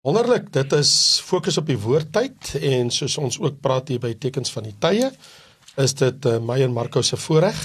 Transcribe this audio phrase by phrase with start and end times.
[0.00, 0.90] Wonderlik, dit is
[1.20, 5.10] fokus op die woordtyd en soos ons ook praat hier by tekens van die tye,
[5.84, 7.58] is dit uh, my en Marco se voorreg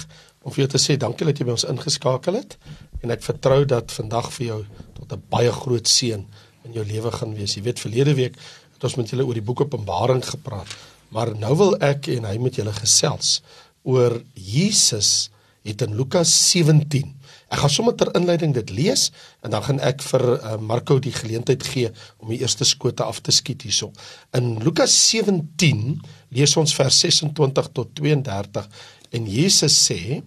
[0.43, 2.57] om vir jou te sê dankie dat jy by ons ingeskakel het
[2.99, 4.59] en ek vertrou dat vandag vir jou
[4.97, 6.27] tot 'n baie groot seën
[6.67, 7.55] in jou lewe gaan wees.
[7.55, 8.35] Jy weet verlede week
[8.73, 10.67] het ons met julle oor die boek Openbaring gepraat,
[11.15, 13.39] maar nou wil ek en hy met julle gesels
[13.83, 15.29] oor Jesus
[15.63, 17.14] het in Lukas 17
[17.45, 19.11] Ek gaan sommer ter inleiding dit lees
[19.45, 23.21] en dan gaan ek vir uh, Marco die geleentheid gee om die eerste skote af
[23.21, 23.91] te skiet hierso.
[24.33, 25.99] In Lukas 17
[26.33, 28.65] lees ons vers 26 tot 32
[29.13, 30.23] en Jesus sê: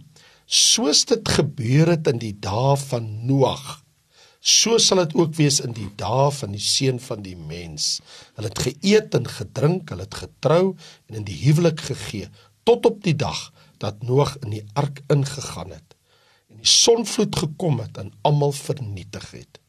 [0.47, 3.83] "Soos dit gebeur het in die dae van Noag,
[4.41, 7.99] so sal dit ook wees in die dae van die seun van die mens.
[8.39, 10.77] Hulle het geëet en gedrink, hulle het getrou
[11.11, 12.31] en in die huwelik gegee
[12.63, 13.51] tot op die dag
[13.83, 15.98] dat Noag in die ark ingegaan het."
[16.59, 19.61] En die sonvloed gekom het en almal vernietig het.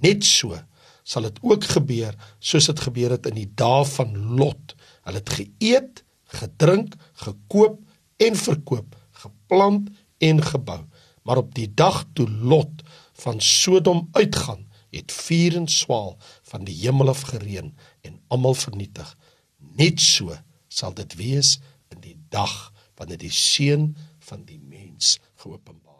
[0.00, 0.56] Net so
[1.04, 4.72] sal dit ook gebeur soos dit gebeur het in die dae van Lot.
[5.04, 6.02] Hulle het geëet,
[6.40, 7.82] gedrink, gekoop
[8.16, 9.90] en verkoop, geplant
[10.24, 10.80] en gebou.
[11.22, 12.80] Maar op die dag toe Lot
[13.22, 16.16] van Sodom uitgaan, het vuur en swaal
[16.48, 19.16] van die hemel af gereën en almal vernietig.
[19.76, 20.32] Net so
[20.68, 21.58] sal dit wees
[21.92, 23.92] in die dag wanneer die seun
[24.24, 25.91] van die mens geopenbaar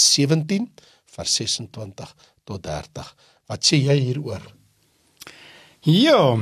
[0.00, 0.68] 17
[1.16, 3.14] vers 26 tot 30.
[3.48, 4.42] Wat sê jy hieroor?
[5.86, 6.36] Ja,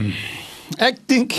[0.83, 1.37] ek dink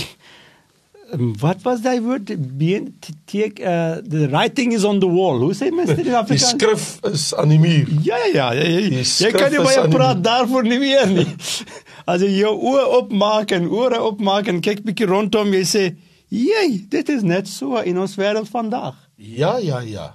[1.16, 2.90] wat was daai woord being
[3.26, 5.40] take uh the writing is on the wall.
[5.40, 6.52] Hoe sê mens dit in Afrikaans?
[6.52, 7.88] Die skrif is aan die muur.
[8.04, 9.04] Ja ja ja, ja, ja.
[9.04, 11.28] jy kan nie baie praat daarvoor nie meer nie.
[12.12, 15.84] As jy jou oë opmaak en ore opmaak en kyk bietjie rondom, jy sê,
[16.32, 20.14] "Jee, dit is net so in ons wêreld vandag." Ja ja ja.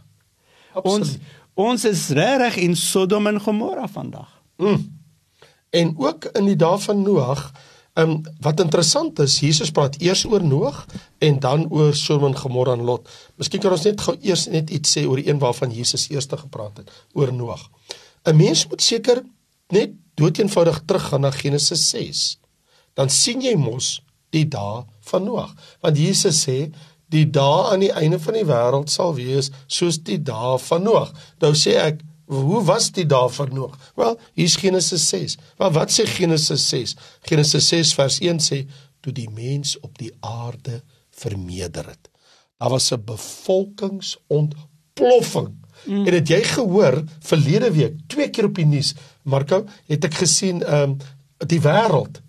[0.72, 1.00] Absoluut.
[1.00, 1.18] Ons
[1.54, 4.28] Ons is regtig in Sodom en Gomorra vandag.
[4.56, 5.00] Mm.
[5.70, 7.42] En ook in die dae van Noag,
[7.94, 10.86] um, wat interessant is, Jesus praat eers oor Noag
[11.18, 13.08] en dan oor Sodom en Gomorra en Lot.
[13.36, 16.28] Miskien kan ons net gou eers net iets sê oor die een waarvan Jesus eers
[16.30, 17.68] gepraat het, oor Noag.
[18.24, 19.22] 'n Mens moet seker
[19.68, 22.38] net doeteenvoudig teruggaan na Genesis 6.
[22.94, 25.52] Dan sien jy mos die dae van Noag.
[25.80, 26.72] Want Jesus sê
[27.12, 31.10] die dae aan die einde van die wêreld sal wees soos die dae van Noag.
[31.44, 31.96] Nou sê ek,
[32.32, 33.74] hoe was die dae van Noag?
[33.98, 35.36] Wel, hier's Genesis 6.
[35.60, 36.96] Wel, wat sê Genesis 6?
[37.28, 38.58] Genesis 6 vers 1 sê
[39.02, 40.82] toe die mens op die aarde
[41.22, 42.04] vermeerder het.
[42.62, 45.50] Daar was 'n bevolkingsontploffing.
[45.84, 46.06] Mm.
[46.06, 50.62] En het jy gehoor verlede week twee keer op die nuus, Marco, het ek gesien
[50.62, 50.96] ehm um,
[51.46, 52.22] die wêreld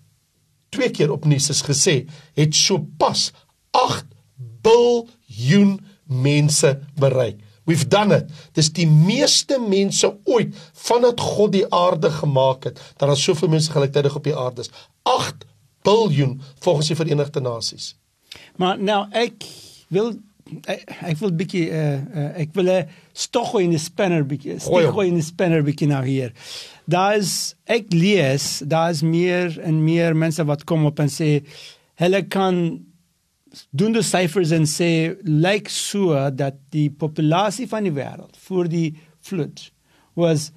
[0.73, 3.29] twee keer op nuus is gesê het sopas
[3.71, 4.09] 8
[4.65, 7.39] biljoen mense bereik.
[7.63, 8.31] We've done it.
[8.57, 13.71] Dis die meeste mense ooit vandat God die aarde gemaak het, dat daar soveel mense
[13.71, 14.71] gelyktydig op die aarde is.
[15.07, 15.45] 8
[15.83, 17.93] biljoen volgens die Verenigde Nasies.
[18.59, 19.45] Maar nou ek
[19.93, 20.13] wil
[20.67, 24.99] ek, ek wil bietjie uh, uh, ek wil 'n stog in die spanner bietjie stog
[25.03, 26.33] in die spanner bietjie nou hier.
[26.85, 31.43] Daar is ek lees, daar is meer en meer mense wat kom op en sê
[32.01, 32.83] hulle kan
[33.69, 34.89] doen die syfers en sê
[35.23, 39.69] lyk so dat die populasie van die wêreld voor die vloed
[40.19, 40.51] was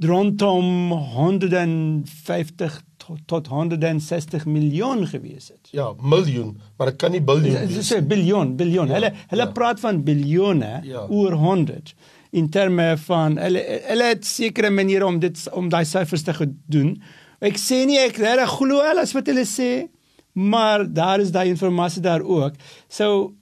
[0.00, 5.68] rondom 150 tot, tot 160 miljoen gewees het.
[5.76, 7.88] Ja, miljoen, maar dit kan nie biljoen wees.
[7.88, 8.88] Dit 'n biljoen, biljoen.
[8.88, 9.52] Ja, hulle hulle ja.
[9.52, 11.06] praat van biljoene ja.
[11.08, 11.94] oor 100
[12.30, 17.02] in terme van hulle hulle het sekere maniere om dit om daai syfers te doen.
[17.40, 19.88] Ek sê nie ek reg glo alles wat hulle sê
[20.32, 22.54] maar daar is daai inligting daar ook.
[22.88, 23.34] So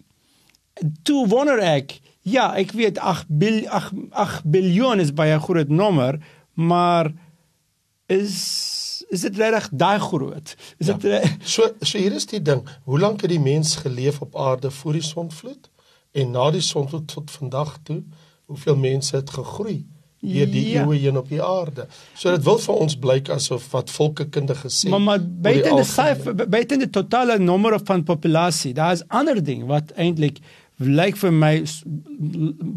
[1.03, 6.19] toe wonder ek, ja, ek weet 8 bil 8 8 biljoen is baie groot nommer,
[6.54, 7.12] maar
[8.06, 8.37] is
[9.09, 10.54] is dit regtig daai groot?
[10.77, 11.22] Is dit ja.
[11.54, 14.93] so so hier is die ding, hoe lank het die mens geleef op aarde voor
[14.93, 15.71] die sonvloed
[16.12, 18.03] en na die sonvloed tot vandag toe?
[18.48, 19.87] Hoeveel mense het gegroei?
[20.21, 20.83] Deur die ja.
[20.83, 21.87] eeue heen op die aarde.
[22.19, 24.91] So dit wil vir ons blyk asof wat volkekunde gesê.
[24.91, 29.66] Maar maar buite die syfer buite die totale nommer van populasie, daar is ander ding
[29.71, 30.41] wat eintlik
[30.78, 31.53] lyk vir my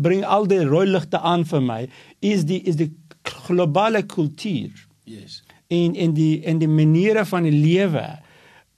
[0.06, 1.81] bring al die rooi ligte aan vir my
[2.19, 4.88] is die is die globale kultuur.
[5.06, 5.42] Yes.
[5.69, 8.06] En en die en die maniere van die lewe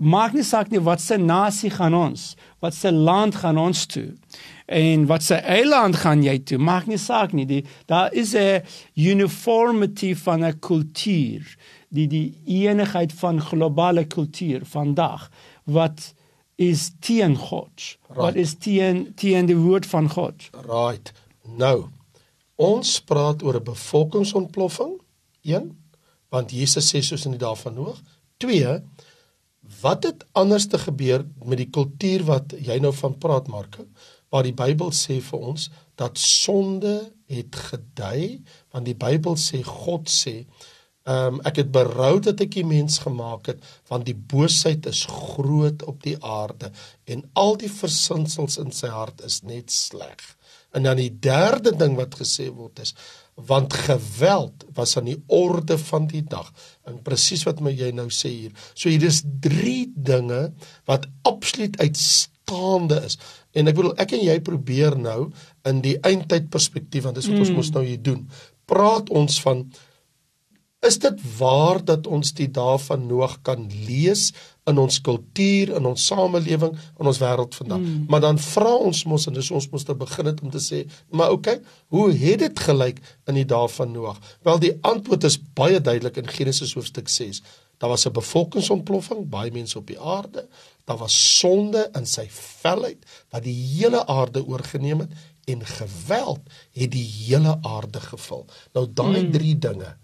[0.03, 4.09] maak nie saak nie wat se nasie gaan ons, wat se land gaan ons toe
[4.65, 8.63] en wat se eiland gaan jy toe maak nie saak nie die daar is 'n
[8.95, 11.57] uniformity van 'n kultuur
[11.89, 15.29] die die eenigheid van globale kultuur vandag
[15.63, 16.13] wat
[16.55, 18.21] is teen God right.
[18.21, 21.13] wat is teen teen die woord van God right
[21.43, 21.85] nou
[22.55, 25.01] ons praat oor 'n bevolkingsontploffing
[25.43, 25.83] een
[26.33, 27.99] want Jesus sê soos in die dae van Noag.
[28.43, 28.79] 2
[29.81, 33.85] Wat het anders te gebeur met die kultuur wat jy nou van praat Marko?
[34.33, 35.69] Waar die Bybel sê vir ons
[35.99, 36.95] dat sonde
[37.29, 38.41] het gedui,
[38.73, 40.39] want die Bybel sê God sê,
[41.03, 45.03] ehm um, ek het berou dat ek die mens gemaak het, want die boosheid is
[45.11, 46.71] groot op die aarde
[47.11, 50.23] en al die versinsels in sy hart is net sleg.
[50.73, 52.95] En dan die derde ding wat gesê word is
[53.35, 56.51] want geweld was aan die orde van die dag.
[56.85, 58.51] En presies wat my jy nou sê hier.
[58.77, 60.51] So hier is drie dinge
[60.89, 61.79] wat absoluut
[62.43, 63.17] uitstaande is.
[63.53, 65.31] En ek bedoel ek en jy probeer nou
[65.65, 67.47] in die eindtyd perspektief want dis wat mm.
[67.47, 68.27] ons mos nou hier doen.
[68.65, 69.67] Praat ons van
[70.83, 74.33] is dit waar dat ons die dae van Noag kan lees
[74.67, 77.79] in ons kultuur, in ons samelewing, in ons wêreld vandag.
[77.79, 78.01] Mm.
[78.11, 80.81] Maar dan vra ons mos en dis ons moet te begin het om te sê,
[81.15, 82.99] maar okay, hoe het dit gelyk
[83.31, 84.19] in die dae van Noag?
[84.43, 87.39] Wel die antwoord is baie duidelik in Genesis hoofstuk 6.
[87.77, 90.47] Daar was 'n bevolkingsontploffing, baie mense op die aarde.
[90.85, 95.11] Daar was sonde in sy felheid wat die hele aarde oorgeneem het
[95.45, 96.41] en geweld
[96.71, 98.45] het die hele aarde gevul.
[98.73, 99.31] Nou daai mm.
[99.31, 99.97] drie dinge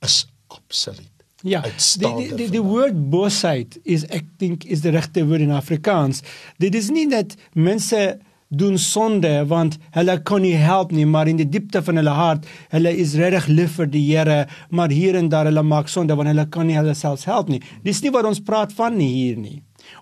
[0.00, 5.24] is absoluut Ja, die die die, die woord boosheid is ek dink is die regte
[5.24, 6.20] woord in Afrikaans.
[6.60, 8.18] Dit is nie dat mense
[8.50, 12.46] doen sonde want hulle kan nie help nie, maar in die diepte van hulle hart,
[12.74, 16.32] hulle is regtig lief vir die Here, maar hier en daar hulle maak sonde want
[16.32, 17.62] hulle kan nie hulle self help nie.
[17.86, 19.60] Dis nie wat ons praat van nie hier nie.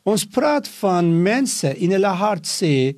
[0.09, 2.97] Ons praat van mense in hulle hart sê,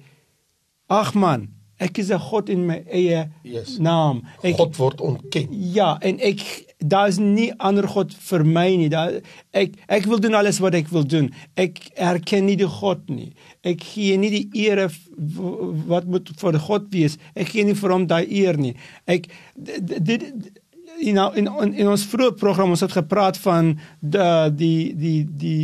[0.90, 1.48] ag man,
[1.80, 3.78] ek is 'n God in my eie yes.
[3.78, 4.22] naam.
[4.42, 5.48] Ek, God word ontken.
[5.50, 8.88] Ja, en ek daar's nie ander god vir my nie.
[8.92, 9.20] Daar
[9.56, 11.28] ek ek wil doen alles wat ek wil doen.
[11.60, 13.30] Ek erken nie die God nie.
[13.66, 14.86] Ek gee nie die eer
[15.90, 17.18] wat moet vir God wees.
[17.34, 18.74] Ek gee nie vir hom daai eer nie.
[19.04, 19.28] Ek
[19.60, 20.24] dit
[21.00, 25.22] you know in in, in ons vroeë program ons het gepraat van die die die
[25.44, 25.60] die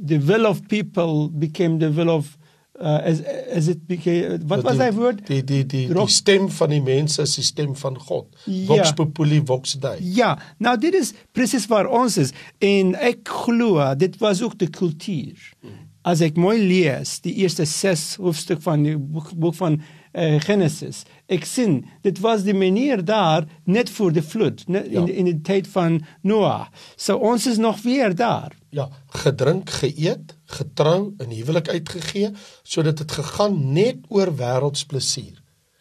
[0.00, 2.36] the will of people became the will of
[2.80, 3.20] uh, as
[3.52, 7.22] as it became wat was daai woord die die die, die stem van die mense
[7.26, 8.64] is die stem van God ja.
[8.70, 13.84] vox populi vox dei ja nou dit is presies waar ons is en ek glo
[14.00, 15.78] dit was ook die kultuur hmm.
[16.08, 19.80] as ek mooi lees die eerste 6 hoofstuk van die boek, boek van
[20.12, 21.04] uh, Genesis.
[21.30, 25.00] Ek sien dit was die manier daar net voor die vloed net ja.
[25.00, 26.66] in in die tyd van Noah.
[26.96, 28.56] So ons is nog weer daar.
[28.70, 28.88] Ja,
[29.22, 32.30] gedrink, geëet, getrou, in huwelik uitgegee
[32.62, 35.40] sodat dit gegaan net oor wêreldsplesier.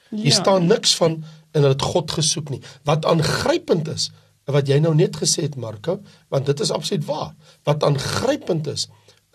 [0.09, 0.39] Hier ja.
[0.41, 2.61] staan niks van en hulle het God gesoek nie.
[2.85, 4.09] Wat aangrypend is,
[4.49, 5.99] wat jy nou net gesê het Marko,
[6.33, 7.33] want dit is absoluut waar.
[7.69, 8.87] Wat aangrypend is,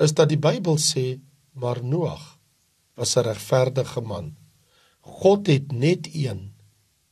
[0.03, 1.21] is dat die Bybel sê
[1.55, 2.35] maar Noag
[2.99, 4.35] was 'n regverdige man.
[5.05, 6.53] God het net een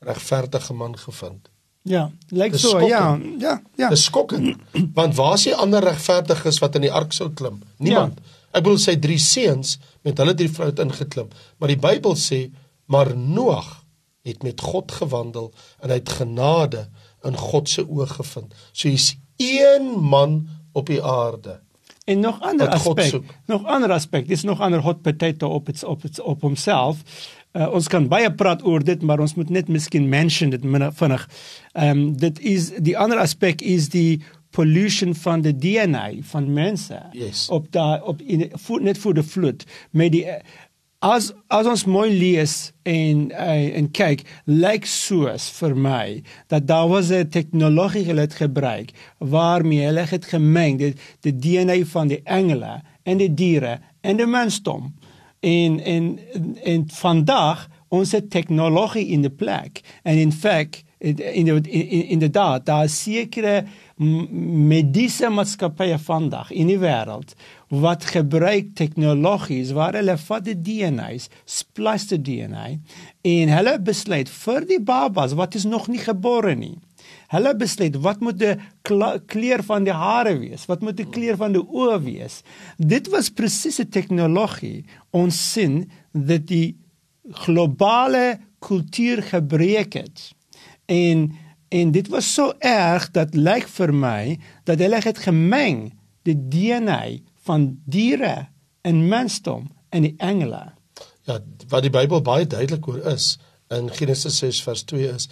[0.02, 1.48] regverdige man gevind.
[1.82, 3.88] Ja, lyk so, ja, ja, ja.
[3.88, 4.56] Dis skokkend.
[4.98, 7.60] Want waar is die ander regverdiges wat in die ark sou klim?
[7.82, 8.20] Niemand.
[8.22, 8.38] Ja.
[8.52, 12.44] Ek bedoel sy drie seuns met hulle drie vroue ingeklim, maar die Bybel sê
[12.92, 13.80] maar Noag
[14.22, 15.50] het met God gewandel
[15.80, 16.86] en hy het genade
[17.26, 18.54] in God se oë gevind.
[18.72, 20.42] So hier's een man
[20.76, 21.60] op die aarde.
[22.04, 26.02] En nog ander aspek, nog ander aspek, dis nog ander hot potato op het, op
[26.02, 27.02] het, op homself.
[27.52, 30.62] Uh, ons kan baie praat oor dit, maar ons moet net miskien mention dit
[30.96, 31.28] vinnig.
[31.72, 34.22] Ehm um, dit is die ander aspek is die
[34.52, 37.48] pollution van die DNA van mense yes.
[37.48, 40.26] op daai op in voor, net voor die vloed met die
[41.02, 42.56] as as ons mooi lees
[42.88, 46.06] en uh, en kyk lyk soos vir my
[46.52, 51.84] dat daar was 'n tegnologie hulle het gebruik waarmee hulle het gemeng die, die DNA
[51.84, 54.92] van die engele en die diere en die mensdom
[55.42, 56.18] en en
[56.62, 62.66] en vandag ons het tegnologie in die plek en in feite in in in inderdaad
[62.66, 63.64] daar sekere
[64.68, 67.34] mediese maatskappye vandag in die wêreld
[67.82, 72.66] wat gebruik tegnologies waar hulle vat die DNA's, splice die DNA
[73.34, 76.76] en hulle besluit vir die babas wat is nog nie gebore nie.
[77.32, 78.54] Hulle besluit wat moet die
[79.30, 82.42] kleur van die hare wees, wat moet die kleur van die oë wees.
[82.76, 84.84] Dit was presiese tegnologie
[85.16, 86.76] ons sien dat die
[87.44, 90.28] globale kultuur gebreek het.
[90.86, 91.32] En
[91.72, 94.36] en dit was so erg dat lyk vir my
[94.68, 95.86] dat hulle het gemeng
[96.28, 98.50] die DNA van diere
[98.84, 100.60] en mensdom en die engele.
[101.24, 101.38] Ja,
[101.72, 103.38] wat die Bybel baie duidelik oor is
[103.72, 105.28] in Genesis 6 vers 2 is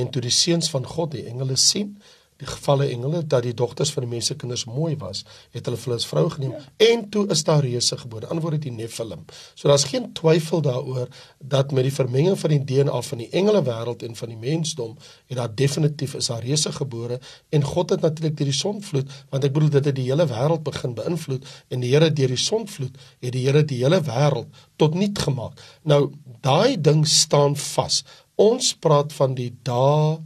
[0.00, 1.96] en toe die seuns van God die engele sien
[2.42, 5.22] die gevalle engele dat die dogters van die mense kinders mooi was,
[5.54, 6.62] het hulle vir hulle as vrou geneem ja.
[6.88, 8.26] en toe is daar reuse gebore.
[8.32, 9.22] Antwoord die Nephilim.
[9.54, 13.62] So daar's geen twyfel daaroor dat met die vermenging van die DNA van die engele
[13.68, 14.96] wêreld en van die mensdom
[15.30, 17.20] het daar definitief is daar reuse gebore
[17.54, 20.66] en God het natuurlik deur die sonvloed, want ek bedoel dit het die hele wêreld
[20.66, 24.98] begin beïnvloed en die Here deur die sonvloed het die Here die hele wêreld tot
[24.98, 25.60] niet gemaak.
[25.86, 26.08] Nou
[26.42, 28.02] daai ding staan vas.
[28.40, 30.18] Ons praat van die dae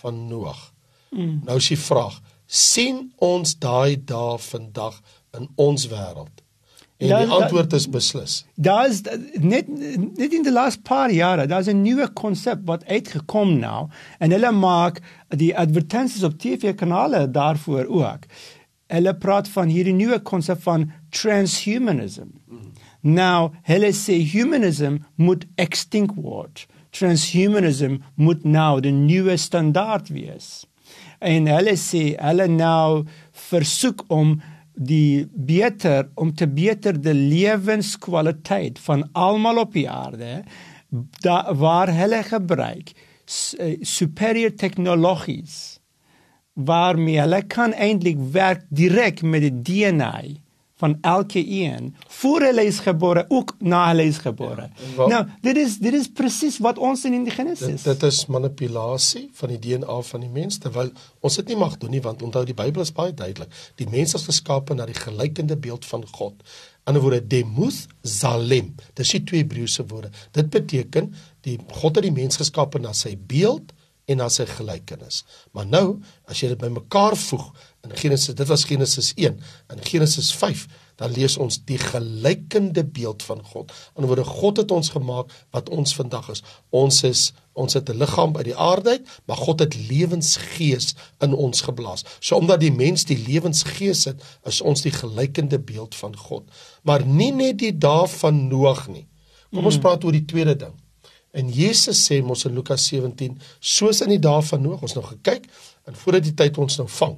[0.00, 0.72] van Noag.
[1.10, 1.42] Mm.
[1.46, 5.00] Nou is die vraag, sien ons daai dae vandag
[5.34, 6.42] in ons wêreld?
[7.02, 8.34] En da, die antwoord is beslis.
[8.54, 9.02] Daar is
[9.42, 13.88] net net in die laaste paar jare, daar's 'n nuwe konsep wat uitgekom nou
[14.18, 18.26] en hulle maak die advertensies op TV kanale daarvoor ook.
[18.86, 22.30] Hulle praat van hierdie nuwe konsep van transhumanism.
[22.46, 22.72] Mm.
[23.00, 26.66] Nou, hulle sê humanism moet extinct word.
[26.94, 30.64] Transhumanism moet nou die nuwe standaard wees.
[31.24, 33.04] En hulle sê hulle nou
[33.48, 34.36] versoek om
[34.74, 40.42] die beter om te beter die lewenskwaliteit van almal op die aarde
[41.22, 45.78] da, waar hulle gebruik eh, superior technologies
[46.54, 50.14] waarmee hulle kan eintlik werk direk met die DNA
[50.76, 54.70] van elke een voor hulle is gebore ook na hulle is gebore.
[54.96, 57.82] Ja, nou, dit is dit is presies wat ons in die Genesis.
[57.82, 60.90] Dit, dit is manipulasie van die DNA van die mens terwyl
[61.20, 63.52] ons dit nie mag doen nie want onthou die Bybel is baie duidelik.
[63.78, 66.42] Die mens is geskape na die gelykende beeld van God.
[66.84, 68.74] 'n woorde Demuth Zalem.
[68.94, 70.10] Dis die twee Hebreëse woorde.
[70.32, 71.14] Dit beteken
[71.46, 73.72] die God het die mens geskape na sy beeld
[74.04, 75.22] en na sy gelykenis.
[75.56, 75.86] Maar nou,
[76.28, 77.52] as jy dit bymekaar voeg
[77.84, 79.40] in Genesis, dit was Genesis 1,
[79.74, 83.72] in Genesis 5, dan lees ons die gelykende beeld van God.
[83.98, 86.44] In woorde God het ons gemaak wat ons vandag is.
[86.70, 91.34] Ons is ons het 'n liggaam by die aarde uit, maar God het lewensgees in
[91.34, 92.04] ons geblaas.
[92.20, 96.50] So omdat die mens die lewensgees het, is ons die gelykende beeld van God.
[96.82, 99.06] Maar nie net die dae van Noag nie.
[99.52, 99.82] Kom ons hmm.
[99.82, 100.74] praat oor die tweede ding.
[101.30, 105.04] En Jesus sê mos in Lukas 17, soos in die dae van Noag, ons nou
[105.04, 105.46] gekyk
[105.84, 107.16] en voordat die tyd ons nou vang.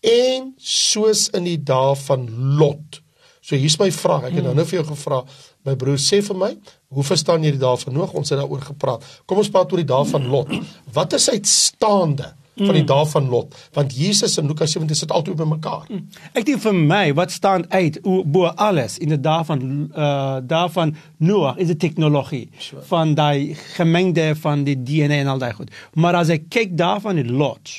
[0.00, 2.26] En soos in die dae van
[2.58, 3.02] Lot.
[3.40, 4.28] So hier's my vraag.
[4.28, 5.22] Ek het nou nou vir jou gevra,
[5.64, 6.50] my broer sê vir my,
[6.94, 8.12] hoe verstaan jy die dae van Noag?
[8.16, 9.06] Ons het daaroor gepraat.
[9.26, 10.52] Kom ons praat oor die dae van Lot.
[10.96, 12.34] Wat is uitstaande?
[12.58, 12.90] van die mm.
[12.90, 15.84] dae van Lot want Jesus en Lukas 17 sit altyd by mekaar.
[15.88, 16.06] Mm.
[16.32, 20.70] Ek dink vir my wat staan uit bo alles in die dae van uh dae
[20.74, 22.82] van Noag is die tegnologie sure.
[22.90, 25.70] van daai gemengde van die DNA en al daai goed.
[25.94, 27.78] Maar as ek kyk daarvan in Lot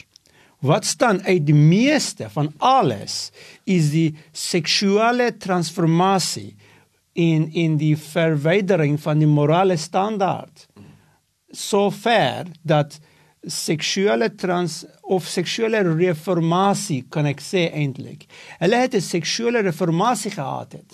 [0.59, 3.31] wat staan uit die meeste van alles
[3.63, 6.55] is die seksuele transformasie
[7.13, 10.67] in in die verwydering van die morele standaard.
[11.51, 12.99] So ver dat
[13.47, 18.27] seksuele trans of seksuele reformatie kan ek sê eintlik.
[18.59, 20.91] Hulle het 'n seksuele reformatie gehad het.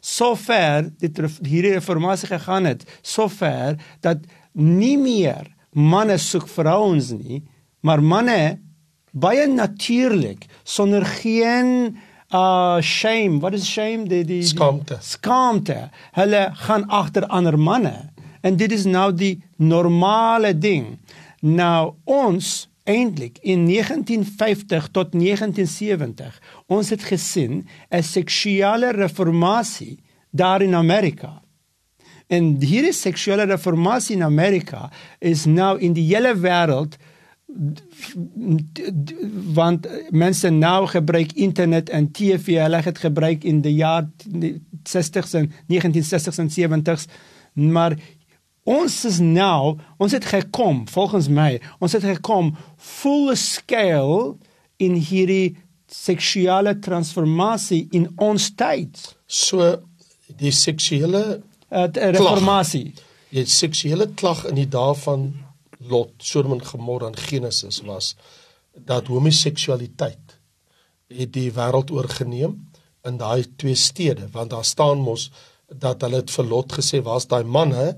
[0.00, 4.18] Sover dit hierdie reformatie gegaan het, sover dat
[4.52, 7.42] nie meer manne soek vrouens nie,
[7.80, 8.58] maar manne
[9.12, 11.98] baie natuurlik sonder geen
[12.30, 14.04] uh shame, what is shame?
[14.08, 14.98] Die die skaamte.
[15.00, 15.90] Skaamte.
[16.12, 18.10] Hulle gaan agter ander manne.
[18.40, 20.98] En dit is nou die normale ding.
[21.40, 29.98] Nou ons eintlik in 1950 tot 1970 ons het gesien 'n seksuele reformatie
[30.30, 31.42] daar in Amerika.
[32.28, 36.96] En hierdie seksuele reformatie in Amerika is nou in die hele wêreld
[39.54, 44.06] want mense nou gebruik internet en TV, hulle het gebruik in die jaar
[44.88, 47.10] 60s en 1960s en 70s,
[47.52, 47.98] maar
[48.68, 54.34] Ons is nou, ons het gekom volgens my, ons het gekom full scale
[54.76, 55.56] in hierdie
[55.88, 59.00] seksuele transformasie in ons tyd.
[59.24, 59.70] So
[60.36, 61.22] die seksuele
[61.72, 62.92] uh, reformatie.
[63.32, 65.30] Die seksuele klag in die dae van
[65.78, 68.14] Lot, Sodom en Gomorra in Genesis was
[68.74, 70.38] dat homoseksualiteit
[71.08, 72.56] het die wêreld oorgeneem
[73.06, 74.28] in daai twee stede.
[74.32, 75.30] Want daar staan mos
[75.68, 77.92] dat hulle het vir Lot gesê waar's daai manne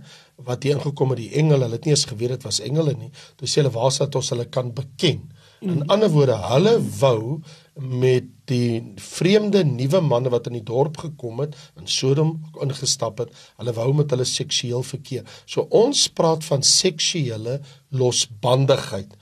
[0.46, 1.20] wat hier ingekom het?
[1.22, 1.66] Die engele.
[1.66, 3.10] Hulle het nie eens geweet dit was engele nie.
[3.36, 5.22] Toe sê hulle waar sat ons hulle kan beken?
[5.60, 5.90] In mm.
[5.92, 7.40] ander woorde hulle wou
[7.78, 13.34] met die vreemde nuwe manne wat in die dorp gekom het in Sodom ingestap het
[13.60, 17.60] hulle wou met hulle seksueel verkeer so ons praat van seksuele
[17.90, 19.16] losbandigheid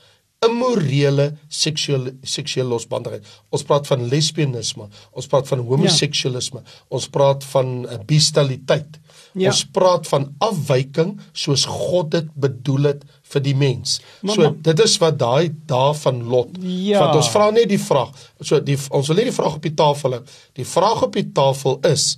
[0.46, 3.26] immorele seksuele seksuele losbandigheid.
[3.54, 6.76] Ons praat van lesbianisme, ons praat van homoseksualisme, ja.
[6.94, 9.00] ons praat van uh, bestialiteit.
[9.32, 9.50] Ja.
[9.50, 13.98] Ons praat van afwyking soos God dit bedoel het vir die mens.
[14.22, 16.56] Maar, so dit is wat daai daarvan lot.
[16.62, 17.04] Ja.
[17.04, 18.14] Want ons vra net die vraag.
[18.40, 20.24] So die ons wil net die vraag op die tafel hê.
[20.58, 22.16] Die vraag op die tafel is: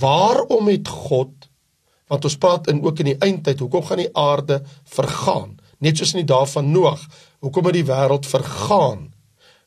[0.00, 1.32] Waarom het God
[2.06, 4.60] want ons praat in ook in die eindtyd, hoekom gaan die aarde
[4.94, 5.56] vergaan?
[5.82, 7.02] Net soos in die dae van Noag,
[7.44, 9.08] hoekom het die wêreld vergaan?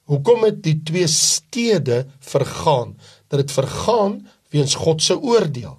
[0.09, 2.95] Hoekom het die twee stede vergaan?
[3.29, 5.77] Dat dit vergaan weens God se oordeel.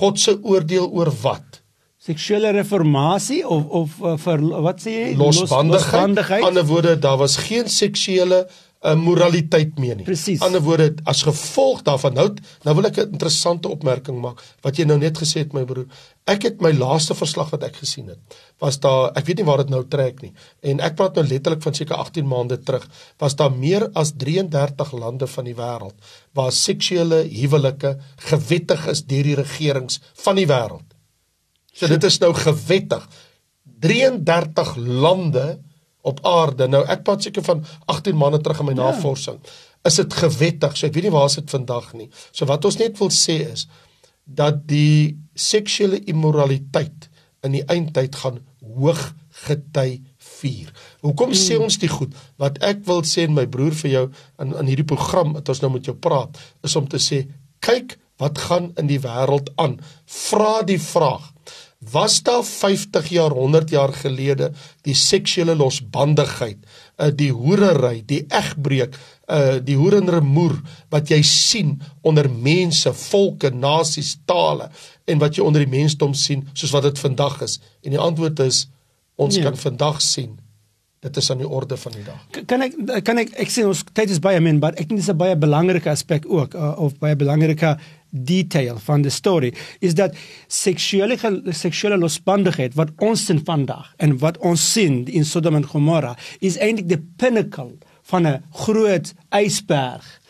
[0.00, 1.60] God se oordeel oor wat?
[2.00, 5.08] Seksuele reformatie of of uh, vir wat sê jy?
[5.20, 5.74] Losbandigheid.
[5.76, 6.44] Losbandigheid.
[6.48, 8.46] Ander woorde, daar was geen seksuele
[8.80, 10.04] 'n moraliteit mee nie.
[10.04, 10.40] Presies.
[10.40, 12.28] Ander woorde, as gevolg daarvan nou
[12.64, 15.86] nou wil ek 'n interessante opmerking maak wat jy nou net gesê het my broer.
[16.24, 18.18] Ek het my laaste verslag wat ek gesien het,
[18.58, 20.32] was daar ek weet nie waar dit nou trek nie.
[20.62, 24.92] En ek praat nou letterlik van seker 18 maande terug, was daar meer as 33
[24.92, 25.94] lande van die wêreld
[26.32, 30.88] waar seksuele huwelike gewettig is deur die regerings van die wêreld.
[31.72, 33.08] So dit is nou gewettig.
[33.80, 35.60] 33 lande
[36.06, 36.68] op aarde.
[36.70, 38.90] Nou ek praat seker van 18 maande terug in my ja.
[38.90, 39.40] navorsing.
[39.88, 40.76] Is dit gewettig?
[40.76, 42.10] So ek weet nie waar is dit vandag nie.
[42.32, 43.66] So wat ons net wil sê is
[44.24, 47.08] dat die seksuele immoraliteit
[47.46, 49.10] in die eindtyd gaan hoog
[49.46, 50.00] gety
[50.40, 50.68] vier.
[51.04, 51.66] Hoekom sê hmm.
[51.66, 52.14] ons dit goed?
[52.40, 54.04] Wat ek wil sê en my broer vir jou
[54.42, 57.24] in in hierdie program wat ons nou met jou praat, is om te sê
[57.64, 59.78] kyk wat gaan in die wêreld aan.
[60.04, 61.30] Vra die vraag
[61.80, 64.52] was daar 50 jaar 100 jaar gelede
[64.84, 66.58] die seksuele losbandigheid
[66.98, 70.58] uh, die hoerery die egbreek uh, die hoerenremoer
[70.92, 74.68] wat jy sien onder mense volke nasies tale
[75.08, 78.44] en wat jy onder die mensdom sien soos wat dit vandag is en die antwoord
[78.44, 78.66] is
[79.16, 79.44] ons nee.
[79.44, 80.36] kan vandag sien
[81.00, 82.76] dit is aan die orde van die dag kan ek
[83.08, 85.36] kan ek ek sê ons tyd is baie min maar ek dink dis 'n baie
[85.36, 87.78] belangrike aspek ook uh, of baie belangrike
[88.10, 90.16] detail van die storie is dat
[90.48, 91.16] seksuele
[91.54, 96.58] seksuele losbandigheid wat ons sien vandag en wat ons sien in Sodom en Gomorra is
[96.58, 97.78] eintlik die pinnacle
[98.10, 100.20] van 'n groot ysberg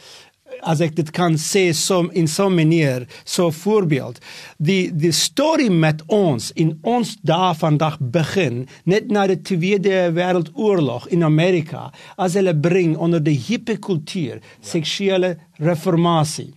[0.66, 4.18] as ek dit kan sê so in so 'n manier so voorbeeld.
[4.58, 11.08] Die die storie met ons in ons daar vandag begin net na die tweede wêreldoorlog
[11.08, 16.54] in Amerika as hulle bring onder die hippie kultuur seksuele reformatie.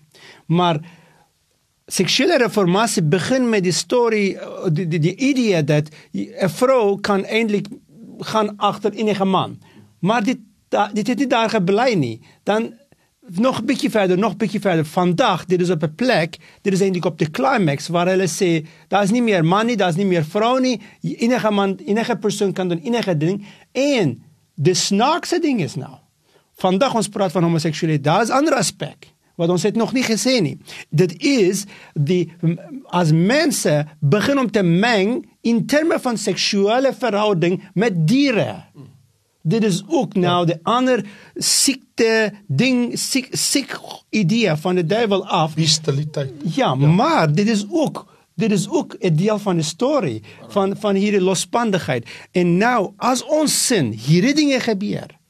[0.48, 0.80] Maar
[1.92, 4.38] seksuele reformatie begin met die storie
[4.72, 7.68] die die, die idee dat 'n vrou kan eintlik
[8.20, 9.60] gaan agter enige man.
[10.00, 10.40] Maar dit
[10.94, 12.22] dit het nie daar gebly nie.
[12.44, 12.74] Dan
[13.28, 14.86] nog 'n bietjie verder, nog 'n bietjie verder.
[14.86, 18.68] Vandag, dit is op 'n plek, dit is eintlik op die climax waar hulle sê
[18.88, 20.82] daar is nie meer man nie, daar is nie meer vrou nie.
[21.02, 24.24] Enige man, enige persoon kan doen enige ding en
[24.56, 25.96] die snaakse ding is nou.
[26.56, 30.40] Vandag ons praat van homoseksualiteit, daar is ander aspek wat ons het nog nie gesê
[30.42, 30.58] nie.
[30.90, 32.32] Dit is die
[32.94, 38.64] as mense begin om te meng in terme van seksuele verhouding met diere.
[39.44, 41.04] Dit is ook nou die ander
[41.36, 43.76] siekte ding siek siek
[44.10, 45.58] idee van die duiwel af.
[45.60, 46.32] Bestialiteit.
[46.44, 50.78] Ja, ja, maar dit is ook dit is ook 'n deel van die storie van
[50.78, 52.10] van hierdie losbandigheid.
[52.32, 55.23] En nou as ons sin hierdie dinge gebeur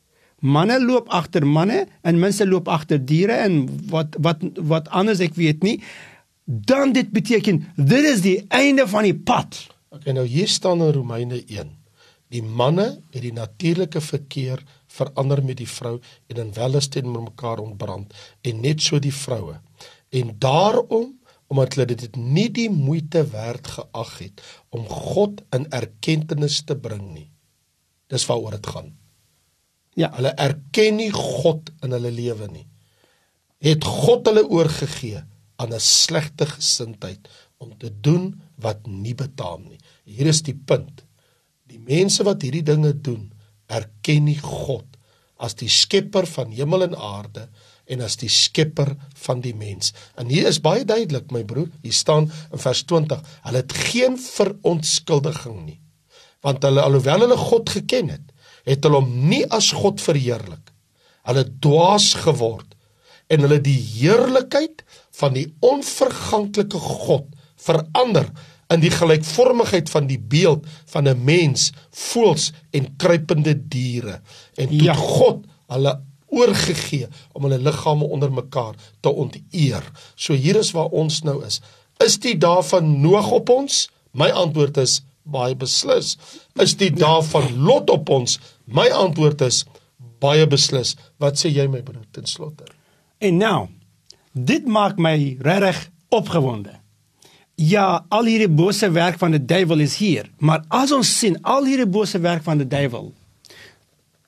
[0.43, 5.37] manne loop agter manne en mense loop agter diere en wat wat wat anders ek
[5.39, 5.77] weet nie
[6.43, 9.55] dan dit beteken dit is die einde van die pad.
[9.95, 11.71] Okay nou hier staan in Romeine 1.
[12.33, 17.61] Die manne het die natuurlike verkeer verander met die vrou en in welles teenoor mekaar
[17.63, 19.59] ontbrand en net so die vroue.
[20.11, 21.13] En daarom
[21.47, 27.13] omdat hulle dit nie die moeite werd geag het om God in erkenning te bring
[27.13, 27.29] nie.
[28.09, 28.91] Dis waaroor dit gaan.
[29.99, 32.65] Ja, hulle erken nie God in hulle lewe nie.
[33.63, 35.21] Het God hulle oorgegee
[35.61, 39.79] aan 'n slegte gesindheid om te doen wat nie betaam nie.
[40.03, 41.05] Hier is die punt.
[41.69, 43.31] Die mense wat hierdie dinge doen,
[43.67, 44.85] erken nie God
[45.37, 47.47] as die skepper van hemel en aarde
[47.85, 48.93] en as die skepper
[49.25, 49.91] van die mens.
[50.15, 54.15] En hier is baie duidelik, my broer, hier staan in vers 20, hulle het geen
[54.17, 55.79] verontskuldiging nie.
[56.41, 58.32] Want hulle alhoewel hulle God geken het,
[58.67, 60.71] het hulle hom nie as God verheerlik.
[61.27, 62.75] Hulle dwaas geword
[63.31, 64.83] en hulle die heerlikheid
[65.19, 67.29] van die onverganklike God
[67.63, 68.27] verander
[68.73, 74.21] in die gelykvormigheid van die beeld van 'n mens, voëls en kruipende diere.
[74.55, 74.93] En toe ja.
[74.93, 79.83] God hulle oorgegee om hulle liggame onder mekaar te onteer.
[80.15, 81.61] So hier is waar ons nou is.
[82.03, 83.89] Is die dae van Noag op ons?
[84.11, 86.17] My antwoord is baie beslis.
[86.59, 88.39] Is die dae van Lot op ons?
[88.65, 89.63] My antwoord is
[90.23, 90.95] baie beslis.
[91.19, 92.67] Wat sê jy my broer ten slotte?
[93.19, 93.67] En nou,
[94.31, 96.83] dit maak my regtig opgewonde.
[97.55, 101.67] ja, al hierdie bose werk van die duiwel is hier, maar as ons sien al
[101.69, 103.11] hierdie bose werk van die duiwel,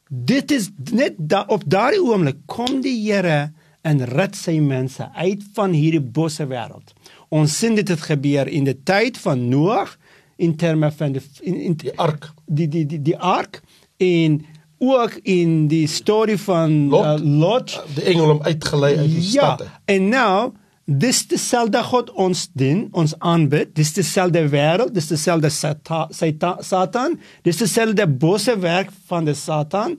[0.09, 3.51] dit is net da, op daardie oomblik kom die Here
[3.85, 6.93] en red sy mense uit van hierdie bose wêreld.
[7.33, 9.95] Ons sien dit het gebeur in die tyd van Noag
[10.37, 13.61] in terme van die in, in die ark, die die die die ark
[13.97, 14.45] en
[14.77, 19.55] ook in die storie van Lot, uh, Lot die engel hom uitgelei uit die ja,
[19.55, 19.67] stad.
[19.85, 20.51] En nou
[20.85, 27.17] dis dieselfde God ons dien, ons aanbid, dis dieselfde wêreld, dis dieselfde sata, sata, Satan,
[27.47, 29.97] dis dieselfde bose werk van die Satan.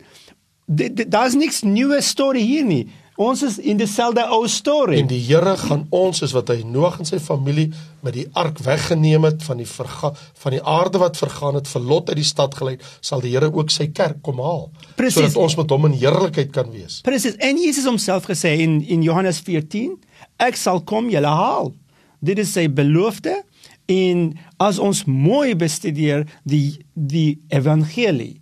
[0.66, 2.84] Daar's niks nuwe storie hier nie.
[3.16, 4.98] Ons is in dieselfde ou storie.
[5.00, 7.70] En die Here gaan ons soos wat hy Noag en sy familie
[8.04, 10.10] met die ark weggeneem het van die verga,
[10.42, 13.48] van die aarde wat vergaan het, vir Lot uit die stad gelei, sal die Here
[13.48, 14.68] ook sy kerk kom haal
[15.00, 15.22] Precies.
[15.22, 17.00] sodat ons met hom in heerlikheid kan wees.
[17.06, 17.38] Presies.
[17.40, 19.96] En Jesus homself gesê in in Johannes 14,
[20.44, 21.72] ek sal kom julle haal.
[22.20, 23.42] Dit is sy belofte
[23.88, 28.36] en as ons mooi bestudeer die die evangelie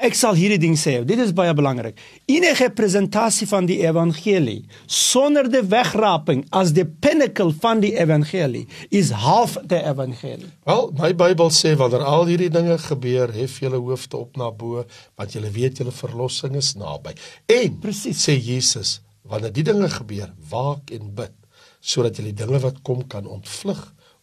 [0.00, 1.00] Ek sal hierdie ding sê.
[1.04, 1.98] Dit is baie belangrik.
[2.30, 9.10] Enige presentasie van die evangelie sonder die wegraping as die pinnacle van die evangelie is
[9.24, 10.50] half die evangelie.
[10.68, 14.84] Wel, my Bybel sê wanneer al hierdie dinge gebeur, hef julle hoofde op na bo,
[15.18, 17.14] want julle weet julle verlossing is naby.
[17.52, 18.24] En Precies.
[18.24, 21.36] sê Jesus, wanneer die dinge gebeur, waak en bid
[21.82, 23.80] sodat julle die dinge wat kom kan ontvlug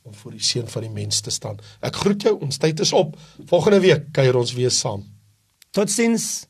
[0.07, 1.59] om voor die seun van die mens te staan.
[1.83, 3.17] Ek groet jou, ons tyd is op.
[3.51, 5.03] Volgende week kuier ons weer saam.
[5.71, 6.47] Tot ziens!